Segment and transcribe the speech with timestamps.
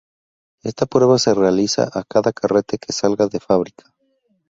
[0.63, 3.93] Esta prueba se realiza a cada carrete que salga de fábrica.